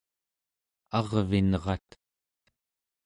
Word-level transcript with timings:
arvinrat 0.97 1.89